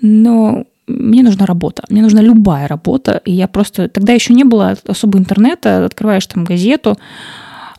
Но 0.00 0.64
мне 0.88 1.22
нужна 1.22 1.46
работа, 1.46 1.84
мне 1.88 2.02
нужна 2.02 2.22
любая 2.22 2.66
работа, 2.66 3.20
и 3.24 3.32
я 3.32 3.46
просто... 3.46 3.88
Тогда 3.88 4.12
еще 4.12 4.34
не 4.34 4.44
было 4.44 4.76
особо 4.86 5.18
интернета, 5.18 5.84
открываешь 5.84 6.26
там 6.26 6.44
газету, 6.44 6.96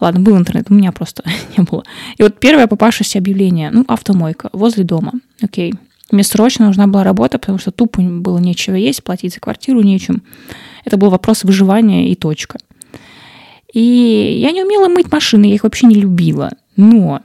Ладно, 0.02 0.22
был 0.22 0.38
интернет, 0.38 0.68
у 0.70 0.74
меня 0.74 0.92
просто 0.92 1.24
не 1.58 1.64
было. 1.64 1.84
И 2.18 2.24
вот 2.24 2.40
первое 2.40 2.68
попавшееся 2.68 3.20
объявление, 3.20 3.70
ну, 3.70 3.84
автомойка 3.88 4.50
возле 4.54 4.84
дома. 4.84 5.14
Окей. 5.42 5.74
Мне 6.12 6.24
срочно 6.24 6.66
нужна 6.66 6.88
была 6.88 7.04
работа, 7.04 7.38
потому 7.38 7.60
что 7.60 7.72
тупо 7.72 8.02
было 8.02 8.40
нечего 8.40 8.76
есть, 8.76 9.04
платить 9.04 9.34
за 9.34 9.40
квартиру 9.40 9.82
нечем. 9.82 10.24
Это 10.86 10.98
был 10.98 11.10
вопрос 11.10 11.44
выживания 11.44 12.10
и 12.10 12.16
точка. 12.16 12.58
И 13.72 14.40
я 14.42 14.52
не 14.52 14.64
умела 14.64 14.88
мыть 14.88 15.12
машины, 15.12 15.46
я 15.46 15.56
их 15.56 15.64
вообще 15.64 15.86
не 15.86 15.96
любила. 15.96 16.52
Но 16.76 17.22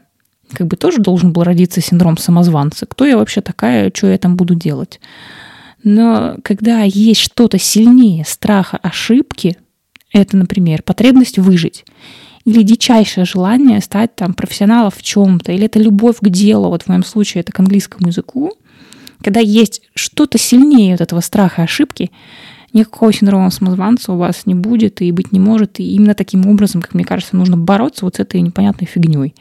как 0.52 0.66
бы 0.66 0.76
тоже 0.76 0.98
должен 0.98 1.32
был 1.32 1.44
родиться 1.44 1.80
синдром 1.80 2.18
самозванца. 2.18 2.84
Кто 2.86 3.06
я 3.06 3.16
вообще 3.16 3.40
такая, 3.40 3.90
что 3.94 4.08
я 4.08 4.18
там 4.18 4.36
буду 4.36 4.54
делать? 4.54 5.00
Но 5.84 6.36
когда 6.42 6.82
есть 6.82 7.20
что-то 7.20 7.58
сильнее 7.58 8.24
страха 8.24 8.78
ошибки, 8.78 9.56
это, 10.12 10.36
например, 10.36 10.82
потребность 10.82 11.38
выжить, 11.38 11.84
или 12.44 12.62
дичайшее 12.62 13.24
желание 13.24 13.80
стать 13.80 14.16
там 14.16 14.34
профессионалом 14.34 14.90
в 14.90 15.02
чем-то, 15.02 15.52
или 15.52 15.66
это 15.66 15.78
любовь 15.78 16.16
к 16.20 16.28
делу, 16.28 16.68
вот 16.68 16.82
в 16.82 16.88
моем 16.88 17.04
случае 17.04 17.42
это 17.42 17.52
к 17.52 17.60
английскому 17.60 18.08
языку, 18.08 18.52
когда 19.22 19.40
есть 19.40 19.82
что-то 19.94 20.38
сильнее 20.38 20.92
вот 20.92 21.00
этого 21.00 21.20
страха 21.20 21.62
ошибки, 21.62 22.10
никакого 22.74 23.12
синдрома 23.12 23.50
самозванца 23.50 24.12
у 24.12 24.18
вас 24.18 24.44
не 24.44 24.54
будет 24.54 25.00
и 25.00 25.12
быть 25.12 25.32
не 25.32 25.40
может. 25.40 25.80
И 25.80 25.94
именно 25.94 26.14
таким 26.14 26.46
образом, 26.46 26.82
как 26.82 26.92
мне 26.92 27.04
кажется, 27.04 27.36
нужно 27.36 27.56
бороться 27.56 28.04
вот 28.04 28.16
с 28.16 28.18
этой 28.18 28.42
непонятной 28.42 28.86
фигней. 28.86 29.34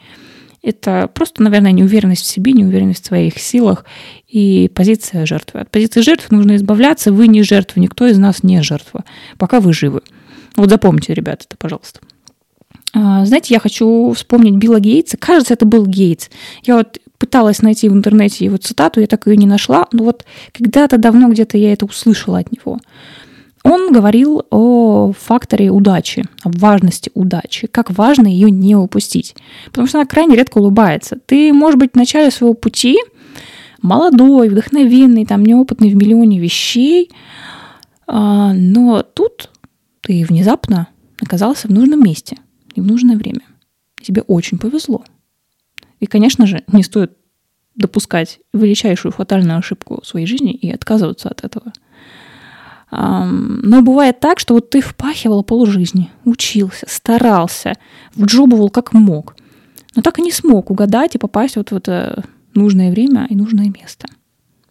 Это 0.64 1.10
просто, 1.12 1.42
наверное, 1.42 1.72
неуверенность 1.72 2.22
в 2.22 2.26
себе, 2.26 2.52
неуверенность 2.52 3.04
в 3.04 3.06
своих 3.06 3.38
силах 3.38 3.84
и 4.26 4.70
позиция 4.74 5.26
жертвы. 5.26 5.60
От 5.60 5.70
позиции 5.70 6.00
жертвы 6.00 6.34
нужно 6.34 6.56
избавляться. 6.56 7.12
Вы 7.12 7.28
не 7.28 7.42
жертва, 7.42 7.80
никто 7.80 8.06
из 8.06 8.16
нас 8.16 8.42
не 8.42 8.62
жертва, 8.62 9.04
пока 9.36 9.60
вы 9.60 9.74
живы. 9.74 10.00
Вот 10.56 10.70
запомните, 10.70 11.12
ребята, 11.12 11.44
это, 11.46 11.58
пожалуйста. 11.58 12.00
А, 12.94 13.26
знаете, 13.26 13.52
я 13.52 13.60
хочу 13.60 14.12
вспомнить 14.12 14.54
Билла 14.54 14.80
Гейтса. 14.80 15.18
Кажется, 15.18 15.52
это 15.52 15.66
был 15.66 15.84
Гейтс. 15.84 16.30
Я 16.62 16.76
вот 16.76 16.98
пыталась 17.18 17.60
найти 17.60 17.90
в 17.90 17.92
интернете 17.92 18.46
его 18.46 18.56
цитату, 18.56 19.00
я 19.00 19.06
так 19.06 19.26
ее 19.26 19.36
не 19.36 19.46
нашла, 19.46 19.86
но 19.92 20.04
вот 20.04 20.24
когда-то 20.52 20.96
давно 20.96 21.28
где-то 21.28 21.58
я 21.58 21.74
это 21.74 21.84
услышала 21.84 22.38
от 22.38 22.50
него. 22.52 22.80
Он 23.64 23.92
говорил 23.92 24.46
о 24.50 25.12
факторе 25.12 25.70
удачи, 25.70 26.24
о 26.42 26.50
важности 26.50 27.10
удачи, 27.14 27.66
как 27.66 27.90
важно 27.90 28.26
ее 28.26 28.50
не 28.50 28.76
упустить. 28.76 29.34
Потому 29.66 29.88
что 29.88 29.98
она 29.98 30.06
крайне 30.06 30.36
редко 30.36 30.58
улыбается. 30.58 31.18
Ты, 31.24 31.50
может 31.54 31.80
быть, 31.80 31.92
в 31.92 31.96
начале 31.96 32.30
своего 32.30 32.52
пути 32.52 32.98
молодой, 33.80 34.50
вдохновенный, 34.50 35.24
там, 35.24 35.42
неопытный 35.42 35.90
в 35.90 35.96
миллионе 35.96 36.38
вещей, 36.38 37.10
а, 38.06 38.52
но 38.52 39.02
тут 39.02 39.50
ты 40.02 40.26
внезапно 40.26 40.88
оказался 41.20 41.66
в 41.66 41.70
нужном 41.70 42.02
месте 42.02 42.36
и 42.74 42.82
в 42.82 42.86
нужное 42.86 43.16
время. 43.16 43.42
Тебе 44.02 44.20
очень 44.22 44.58
повезло. 44.58 45.04
И, 46.00 46.06
конечно 46.06 46.46
же, 46.46 46.64
не 46.70 46.82
стоит 46.82 47.12
допускать 47.76 48.40
величайшую 48.52 49.12
фатальную 49.12 49.58
ошибку 49.58 50.02
в 50.02 50.06
своей 50.06 50.26
жизни 50.26 50.52
и 50.52 50.70
отказываться 50.70 51.30
от 51.30 51.44
этого– 51.44 51.72
но 52.96 53.82
бывает 53.82 54.20
так, 54.20 54.38
что 54.38 54.54
вот 54.54 54.70
ты 54.70 54.80
впахивал 54.80 55.42
полжизни, 55.42 56.10
учился, 56.24 56.86
старался, 56.88 57.74
вджобывал 58.14 58.70
как 58.70 58.92
мог, 58.92 59.34
но 59.96 60.02
так 60.02 60.18
и 60.18 60.22
не 60.22 60.30
смог 60.30 60.70
угадать 60.70 61.14
и 61.14 61.18
попасть 61.18 61.56
вот 61.56 61.70
в 61.70 61.76
это 61.76 62.24
нужное 62.54 62.90
время 62.90 63.26
и 63.28 63.34
нужное 63.34 63.66
место. 63.66 64.06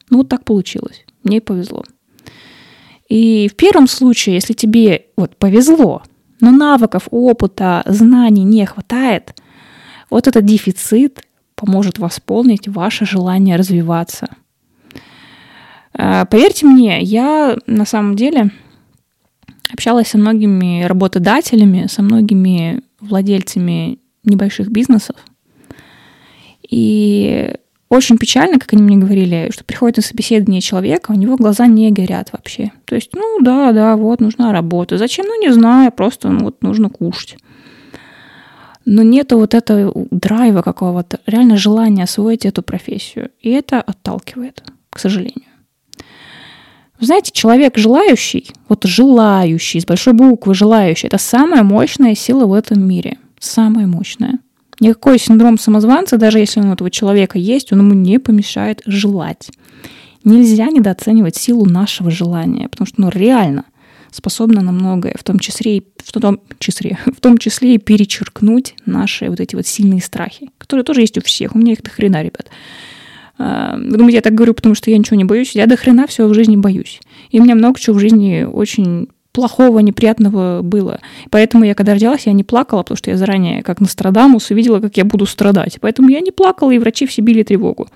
Ну 0.10 0.20
вот 0.20 0.30
так 0.30 0.46
получилось. 0.46 1.06
Мне 1.24 1.42
повезло. 1.42 1.84
И 3.10 3.50
в 3.50 3.56
первом 3.56 3.88
случае, 3.88 4.36
если 4.36 4.54
тебе 4.54 5.08
вот 5.18 5.36
повезло, 5.36 6.04
но 6.40 6.52
навыков, 6.52 7.08
опыта, 7.12 7.84
знаний 7.86 8.44
не 8.44 8.66
хватает, 8.66 9.36
вот 10.10 10.28
этот 10.28 10.46
дефицит 10.46 11.24
поможет 11.56 12.00
восполнить 12.00 12.68
ваше 12.68 13.06
желание 13.06 13.56
развиваться– 13.58 14.30
поверьте 15.96 16.66
мне, 16.66 17.02
я 17.02 17.58
на 17.68 17.86
самом 17.86 18.16
деле 18.16 18.52
общалась 19.72 20.10
со 20.10 20.18
многими 20.18 20.84
работодателями, 20.84 21.88
со 21.88 22.02
многими 22.02 22.82
владельцами 23.00 24.00
небольших 24.24 24.70
бизнесов. 24.70 25.16
И 26.70 27.56
очень 27.90 28.18
печально, 28.18 28.58
как 28.58 28.74
они 28.74 28.82
мне 28.82 28.98
говорили, 28.98 29.52
что 29.54 29.64
приходит 29.64 29.98
на 29.98 30.04
собеседование 30.04 30.62
человека, 30.62 31.12
у 31.12 31.16
него 31.16 31.36
глаза 31.36 31.68
не 31.68 31.92
горят 31.92 32.30
вообще. 32.32 32.72
То 32.86 32.96
есть, 32.96 33.12
ну 33.14 33.40
да, 33.42 33.72
да, 33.72 33.96
вот 33.96 34.20
нужна 34.20 34.52
работа. 34.52 34.98
Зачем? 34.98 35.28
Ну 35.28 35.40
не 35.40 35.54
знаю, 35.54 35.92
просто 35.92 36.30
ну, 36.30 36.46
вот 36.46 36.64
нужно 36.64 36.90
кушать. 36.90 37.38
Но 38.86 39.04
нету 39.04 39.38
вот 39.38 39.54
этого 39.54 40.08
драйва 40.10 40.62
какого-то, 40.62 41.20
реально 41.26 41.58
желания 41.58 42.04
освоить 42.04 42.46
эту 42.46 42.64
профессию. 42.64 43.30
И 43.40 43.52
это 43.52 43.80
отталкивает, 43.80 44.64
к 44.90 45.00
сожалению. 45.00 45.53
Знаете, 47.06 47.32
человек 47.34 47.78
желающий, 47.78 48.52
вот 48.70 48.86
желающий, 48.86 49.80
с 49.80 49.86
большой 49.86 50.14
буквы 50.14 50.54
желающий, 50.54 51.08
это 51.08 51.18
самая 51.18 51.64
мощная 51.64 52.16
сила 52.16 52.46
в 52.46 52.54
этом 52.54 52.88
мире. 52.88 53.18
Самая 53.40 53.88
мощная. 53.88 54.40
Никакой 54.80 55.20
синдром 55.20 55.58
самозванца, 55.58 56.18
даже 56.18 56.40
если 56.40 56.60
он 56.60 56.70
у 56.70 56.74
этого 56.74 56.90
человека 56.90 57.38
есть, 57.38 57.72
он 57.74 57.80
ему 57.80 57.94
не 57.94 58.20
помешает 58.20 58.82
желать. 58.86 59.50
Нельзя 60.24 60.68
недооценивать 60.68 61.36
силу 61.36 61.66
нашего 61.66 62.10
желания, 62.10 62.70
потому 62.70 62.88
что, 62.88 63.02
ну, 63.02 63.10
реально 63.10 63.66
способна 64.12 64.62
на 64.62 64.72
многое, 64.72 65.16
в 65.20 65.24
том 65.24 65.40
числе, 65.40 65.84
в 65.98 66.12
том 66.12 66.40
числе, 66.60 66.98
в 67.06 67.20
том 67.20 67.38
числе 67.38 67.76
и 67.76 67.78
перечеркнуть 67.80 68.76
наши 68.86 69.30
вот 69.30 69.40
эти 69.40 69.56
вот 69.56 69.68
сильные 69.68 70.02
страхи, 70.02 70.50
которые 70.58 70.86
тоже 70.86 71.02
есть 71.02 71.18
у 71.18 71.22
всех. 71.22 71.56
У 71.56 71.58
меня 71.58 71.74
их 71.74 71.82
до 71.82 71.90
хрена, 71.90 72.24
ребят. 72.24 72.50
А, 73.46 73.76
вы 73.76 73.98
думаете, 73.98 74.16
я 74.16 74.22
так 74.22 74.34
говорю, 74.34 74.54
потому 74.54 74.74
что 74.74 74.90
я 74.90 74.98
ничего 74.98 75.18
не 75.18 75.26
боюсь? 75.26 75.54
Я 75.54 75.66
до 75.68 75.76
хрена 75.76 76.08
всего 76.08 76.30
в 76.30 76.34
жизни 76.34 76.56
боюсь. 76.56 77.02
И 77.30 77.42
у 77.42 77.44
меня 77.44 77.56
много 77.56 77.78
чего 77.78 77.98
в 77.98 78.00
жизни 78.00 78.48
очень 78.50 79.10
плохого, 79.34 79.80
неприятного 79.80 80.62
было. 80.62 81.02
Поэтому 81.30 81.66
я, 81.66 81.76
когда 81.76 81.94
родилась, 81.94 82.26
я 82.26 82.32
не 82.32 82.46
плакала, 82.46 82.84
потому 82.84 82.98
что 82.98 83.12
я 83.12 83.18
заранее, 83.18 83.62
как 83.62 83.82
Нострадамус, 83.82 84.50
увидела, 84.50 84.80
как 84.80 84.96
я 84.96 85.04
буду 85.04 85.26
страдать. 85.26 85.78
Поэтому 85.82 86.10
я 86.10 86.22
не 86.22 86.32
плакала, 86.32 86.72
и 86.72 86.78
врачи 86.78 87.06
все 87.06 87.22
били 87.22 87.44
тревогу. 87.44 87.90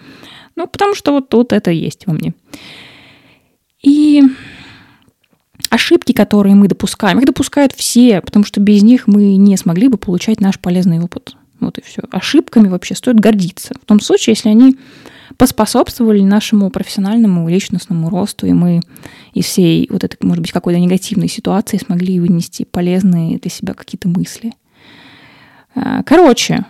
Ну, 0.58 0.68
потому 0.68 0.96
что 0.96 1.14
вот, 1.14 1.34
вот 1.34 1.54
это 1.54 1.72
есть 1.72 2.08
во 2.08 2.14
мне. 2.14 2.34
И 3.82 4.24
ошибки, 5.70 6.12
которые 6.12 6.56
мы 6.56 6.68
допускаем, 6.68 7.20
их 7.20 7.26
допускают 7.26 7.72
все, 7.72 8.20
потому 8.20 8.44
что 8.44 8.60
без 8.60 8.84
них 8.84 9.08
мы 9.08 9.38
не 9.38 9.56
смогли 9.56 9.88
бы 9.88 9.98
получать 9.98 10.42
наш 10.42 10.60
полезный 10.60 11.00
опыт. 11.00 11.38
Вот 11.62 11.78
и 11.78 11.82
все. 11.82 12.02
Ошибками 12.12 12.68
вообще 12.68 12.96
стоит 12.96 13.20
гордиться. 13.20 13.74
В 13.82 13.86
том 13.86 14.00
случае, 14.00 14.34
если 14.34 14.50
они 14.50 14.78
поспособствовали 15.38 16.22
нашему 16.22 16.70
профессиональному 16.70 17.48
личностному 17.48 18.10
росту, 18.10 18.48
и 18.48 18.54
мы 18.54 18.82
из 19.34 19.46
всей 19.46 19.88
вот 19.92 20.04
этой, 20.04 20.18
может 20.22 20.42
быть, 20.42 20.52
какой-то 20.52 20.80
негативной 20.80 21.28
ситуации 21.28 21.78
смогли 21.78 22.20
вынести 22.20 22.64
полезные 22.64 23.38
для 23.38 23.52
себя 23.52 23.74
какие-то 23.74 24.08
мысли. 24.08 24.54
А, 25.76 26.02
короче, 26.04 26.66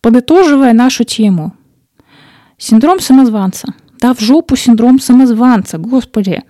подытоживая 0.00 0.72
нашу 0.72 1.04
тему, 1.04 1.52
синдром 2.58 3.00
самозванца. 3.00 3.74
Да, 4.00 4.14
в 4.14 4.20
жопу 4.20 4.56
синдром 4.56 4.98
самозванца, 4.98 5.78
господи. 5.78 6.42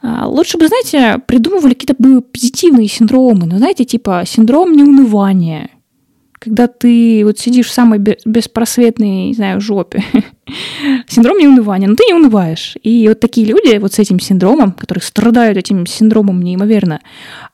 А, 0.00 0.26
лучше 0.26 0.58
бы, 0.58 0.68
знаете, 0.68 1.18
придумывали 1.26 1.74
какие-то 1.74 1.96
бы 1.98 2.22
позитивные 2.22 2.88
синдромы, 2.88 3.46
ну, 3.46 3.58
знаете, 3.58 3.84
типа 3.84 4.24
синдром 4.26 4.72
неунывания, 4.72 5.70
когда 6.32 6.66
ты 6.66 7.22
вот 7.24 7.38
сидишь 7.38 7.66
в 7.68 7.72
самой 7.72 7.98
беспросветной, 7.98 9.28
не 9.28 9.34
знаю, 9.34 9.60
жопе. 9.60 10.02
Синдром 11.06 11.38
неунывания, 11.38 11.88
но 11.88 11.94
ты 11.94 12.04
не 12.06 12.14
унываешь. 12.14 12.76
И 12.82 13.06
вот 13.08 13.20
такие 13.20 13.46
люди 13.46 13.76
вот 13.78 13.94
с 13.94 13.98
этим 13.98 14.18
синдромом, 14.18 14.72
которые 14.72 15.02
страдают 15.02 15.56
этим 15.56 15.86
синдромом 15.86 16.42
неимоверно, 16.42 17.00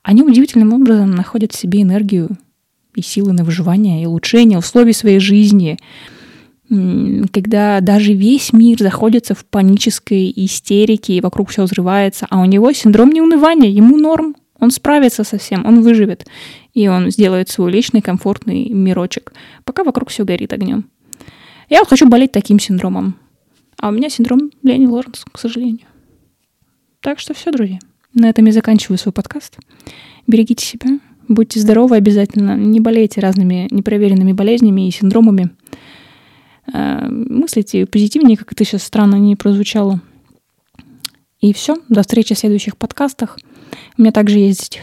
они 0.03 0.23
удивительным 0.23 0.73
образом 0.73 1.11
находят 1.11 1.53
в 1.53 1.59
себе 1.59 1.83
энергию 1.83 2.31
и 2.95 3.03
силы 3.03 3.33
на 3.33 3.45
выживание, 3.45 4.03
и 4.03 4.07
улучшение 4.07 4.59
условий 4.59 4.93
своей 4.95 5.21
жизни, 5.21 5.79
когда 7.33 7.81
даже 7.81 8.13
весь 8.13 8.53
мир 8.53 8.79
заходится 8.79 9.35
в 9.35 9.45
панической 9.45 10.33
истерике, 10.35 11.15
и 11.15 11.21
вокруг 11.21 11.51
все 11.51 11.63
взрывается, 11.63 12.27
а 12.31 12.41
у 12.41 12.45
него 12.45 12.73
синдром 12.73 13.11
неунывания, 13.11 13.71
ему 13.71 13.97
норм, 13.97 14.37
он 14.61 14.71
справится 14.71 15.25
со 15.25 15.39
всем, 15.39 15.65
он 15.65 15.83
выживет, 15.83 16.27
и 16.75 16.89
он 16.89 17.11
сделает 17.11 17.49
свой 17.49 17.71
личный 17.71 18.03
комфортный 18.03 18.69
мирочек, 18.69 19.33
пока 19.65 19.85
вокруг 19.85 20.11
все 20.11 20.25
горит 20.25 20.53
огнем. 20.53 20.87
Я 21.69 21.85
хочу 21.85 22.09
болеть 22.09 22.33
таким 22.33 22.59
синдромом. 22.59 23.17
А 23.79 23.89
у 23.89 23.93
меня 23.93 24.09
синдром 24.09 24.51
Лени 24.63 24.87
Лоренс, 24.87 25.25
к 25.31 25.39
сожалению. 25.39 25.87
Так 27.01 27.21
что 27.21 27.35
все, 27.35 27.53
друзья. 27.53 27.79
На 28.15 28.31
этом 28.31 28.47
я 28.47 28.53
заканчиваю 28.53 28.99
свой 28.99 29.13
подкаст. 29.13 29.59
Берегите 30.27 30.65
себя, 30.65 30.99
будьте 31.29 31.61
здоровы 31.61 31.97
обязательно, 31.97 32.57
не 32.57 32.81
болейте 32.81 33.21
разными 33.21 33.69
непроверенными 33.71 34.33
болезнями 34.33 34.89
и 34.89 34.91
синдромами. 34.91 35.51
Э, 36.73 37.07
мыслите 37.09 37.87
позитивнее, 37.87 38.39
как 38.39 38.53
это 38.53 38.65
сейчас 38.65 38.83
странно 38.83 39.17
не 39.17 39.37
прозвучало. 39.37 40.01
И 41.41 41.53
все. 41.53 41.77
До 41.89 42.01
встречи 42.01 42.35
в 42.35 42.39
следующих 42.39 42.77
подкастах. 42.77 43.39
У 43.97 44.03
меня 44.03 44.13
также 44.13 44.39
есть... 44.39 44.81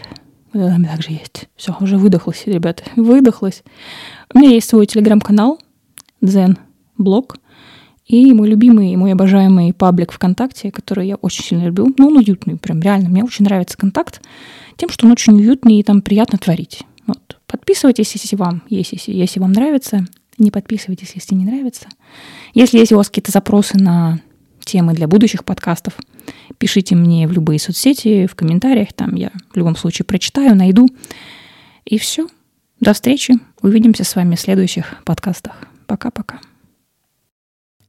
У 0.52 0.58
меня 0.58 0.88
также 0.88 1.10
есть. 1.10 1.48
Все, 1.56 1.76
уже 1.80 1.98
выдохлась, 1.98 2.44
ребята. 2.46 2.84
Выдохлась. 2.94 3.62
У 4.32 4.38
меня 4.38 4.50
есть 4.50 4.68
свой 4.68 4.86
телеграм-канал 4.86 5.60
Zen 6.22 6.56
Блог. 6.98 7.36
И 8.06 8.32
мой 8.32 8.48
любимый, 8.48 8.94
мой 8.94 9.12
обожаемый 9.12 9.72
паблик 9.72 10.12
ВКонтакте, 10.12 10.70
который 10.70 11.08
я 11.08 11.16
очень 11.16 11.44
сильно 11.44 11.64
люблю. 11.64 11.92
Ну, 11.98 12.08
он 12.08 12.18
уютный, 12.18 12.56
прям 12.56 12.80
реально. 12.80 13.08
Мне 13.08 13.24
очень 13.24 13.44
нравится 13.44 13.76
контакт 13.76 14.22
тем, 14.76 14.90
что 14.90 15.06
он 15.06 15.12
очень 15.12 15.34
уютный 15.34 15.78
и 15.78 15.82
там 15.82 16.02
приятно 16.02 16.38
творить. 16.38 16.82
Вот. 17.06 17.38
Подписывайтесь, 17.46 18.12
если 18.12 18.36
вам, 18.36 18.62
если, 18.68 18.98
если 19.10 19.40
вам 19.40 19.52
нравится. 19.52 20.06
Не 20.38 20.50
подписывайтесь, 20.50 21.12
если 21.14 21.34
не 21.34 21.46
нравится. 21.46 21.88
Если 22.54 22.78
есть 22.78 22.92
у 22.92 22.96
вас 22.96 23.08
какие-то 23.08 23.32
запросы 23.32 23.78
на 23.78 24.20
темы 24.60 24.92
для 24.92 25.08
будущих 25.08 25.44
подкастов, 25.44 25.94
пишите 26.58 26.94
мне 26.94 27.26
в 27.26 27.32
любые 27.32 27.58
соцсети, 27.58 28.26
в 28.26 28.34
комментариях, 28.34 28.92
там 28.92 29.14
я 29.14 29.30
в 29.52 29.56
любом 29.56 29.76
случае 29.76 30.04
прочитаю, 30.04 30.54
найду. 30.54 30.88
И 31.84 31.98
все. 31.98 32.28
До 32.80 32.92
встречи. 32.92 33.34
Увидимся 33.62 34.04
с 34.04 34.14
вами 34.14 34.34
в 34.34 34.40
следующих 34.40 35.02
подкастах. 35.04 35.54
Пока-пока. 35.86 36.40